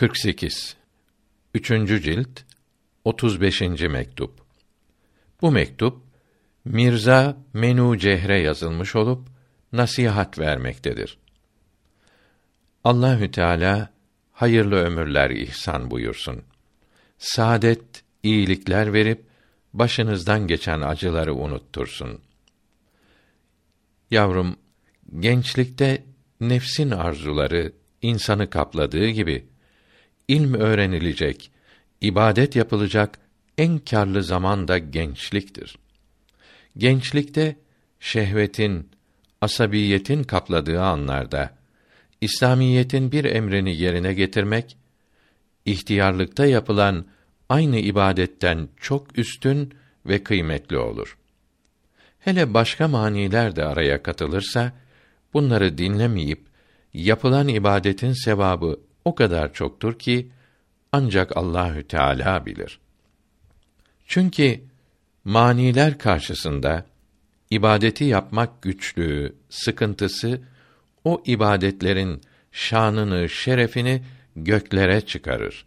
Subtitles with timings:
[0.00, 0.76] 48
[1.54, 2.40] Üçüncü cilt
[3.04, 3.60] 35.
[3.60, 4.40] mektup
[5.42, 6.02] Bu mektup
[6.64, 9.28] Mirza Menu Cehre yazılmış olup
[9.72, 11.18] nasihat vermektedir.
[12.84, 13.90] Allahü Teala
[14.32, 16.42] hayırlı ömürler ihsan buyursun.
[17.18, 19.24] Saadet, iyilikler verip
[19.72, 22.20] başınızdan geçen acıları unuttursun.
[24.10, 24.56] Yavrum,
[25.18, 26.04] gençlikte
[26.40, 27.72] nefsin arzuları
[28.02, 29.49] insanı kapladığı gibi
[30.30, 31.50] ilm öğrenilecek,
[32.00, 33.18] ibadet yapılacak
[33.58, 35.78] en karlı zaman da gençliktir.
[36.76, 37.56] Gençlikte
[38.00, 38.88] şehvetin,
[39.40, 41.50] asabiyetin kapladığı anlarda
[42.20, 44.76] İslamiyetin bir emrini yerine getirmek
[45.64, 47.06] ihtiyarlıkta yapılan
[47.48, 49.74] aynı ibadetten çok üstün
[50.06, 51.18] ve kıymetli olur.
[52.20, 54.72] Hele başka maniler de araya katılırsa
[55.34, 56.40] bunları dinlemeyip
[56.94, 60.30] yapılan ibadetin sevabı o kadar çoktur ki
[60.92, 62.80] ancak Allahü Teala bilir.
[64.06, 64.60] Çünkü
[65.24, 66.86] maniler karşısında
[67.50, 70.40] ibadeti yapmak güçlüğü, sıkıntısı
[71.04, 72.20] o ibadetlerin
[72.52, 74.02] şanını, şerefini
[74.36, 75.66] göklere çıkarır.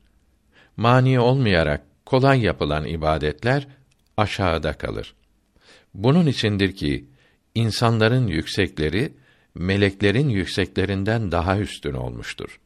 [0.78, 3.68] Mani olmayarak kolay yapılan ibadetler
[4.18, 5.16] aşağıda kalır.
[5.94, 7.06] Bunun içindir ki
[7.56, 9.14] insanların yüksekleri
[9.56, 12.60] meleklerin yükseklerinden daha üstün olmuştur.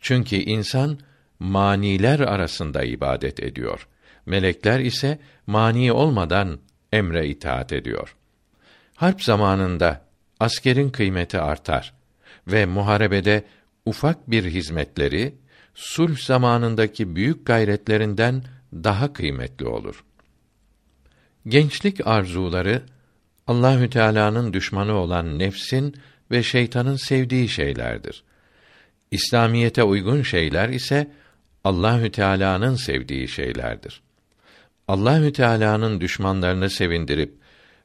[0.00, 0.98] Çünkü insan
[1.38, 3.88] maniler arasında ibadet ediyor.
[4.26, 6.58] Melekler ise mani olmadan
[6.92, 8.16] emre itaat ediyor.
[8.94, 10.04] Harp zamanında
[10.40, 11.94] askerin kıymeti artar
[12.46, 13.44] ve muharebede
[13.86, 15.34] ufak bir hizmetleri
[15.74, 20.04] sulh zamanındaki büyük gayretlerinden daha kıymetli olur.
[21.48, 22.82] Gençlik arzuları
[23.46, 25.94] Allahü Teala'nın düşmanı olan nefsin
[26.30, 28.24] ve şeytanın sevdiği şeylerdir.
[29.10, 31.10] İslamiyete uygun şeyler ise
[31.64, 34.02] Allahü Teala'nın sevdiği şeylerdir.
[34.88, 37.34] Allahü Teala'nın düşmanlarını sevindirip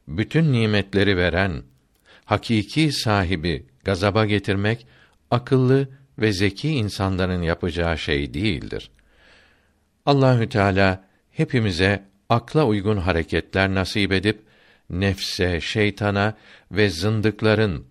[0.08, 1.62] bütün nimetleri veren
[2.24, 4.86] hakiki sahibi gazaba getirmek
[5.30, 5.88] akıllı
[6.18, 8.90] ve zeki insanların yapacağı şey değildir.
[10.06, 14.42] Allahü Teala hepimize akla uygun hareketler nasip edip
[14.90, 16.34] nefse, şeytana
[16.72, 17.86] ve zındıkların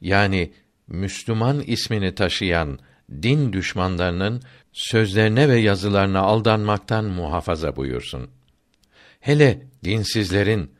[0.00, 0.52] yani
[0.90, 2.78] Müslüman ismini taşıyan
[3.22, 4.42] din düşmanlarının
[4.72, 8.30] sözlerine ve yazılarına aldanmaktan muhafaza buyursun.
[9.20, 10.70] Hele dinsizlerin,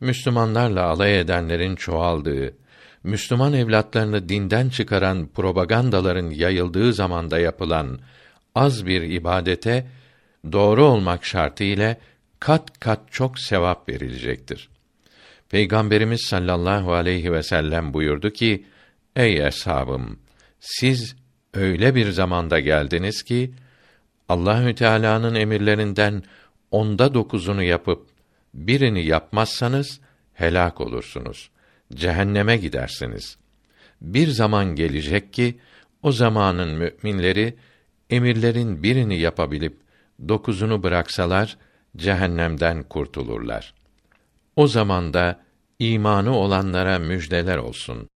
[0.00, 2.56] Müslümanlarla alay edenlerin çoğaldığı,
[3.04, 7.98] Müslüman evlatlarını dinden çıkaran propagandaların yayıldığı zamanda yapılan
[8.54, 9.86] az bir ibadete
[10.52, 11.98] doğru olmak şartı ile
[12.40, 14.68] kat kat çok sevap verilecektir.
[15.50, 18.64] Peygamberimiz sallallahu aleyhi ve sellem buyurdu ki:
[19.18, 20.18] Ey eshabım,
[20.60, 21.16] siz
[21.54, 23.54] öyle bir zamanda geldiniz ki
[24.28, 26.22] Allahü Teala'nın emirlerinden
[26.70, 28.06] onda dokuzunu yapıp
[28.54, 30.00] birini yapmazsanız
[30.34, 31.50] helak olursunuz.
[31.94, 33.38] Cehenneme gidersiniz.
[34.00, 35.58] Bir zaman gelecek ki
[36.02, 37.56] o zamanın müminleri
[38.10, 39.76] emirlerin birini yapabilip
[40.28, 41.58] dokuzunu bıraksalar
[41.96, 43.74] cehennemden kurtulurlar.
[44.56, 45.40] O zamanda
[45.78, 48.08] imanı olanlara müjdeler olsun.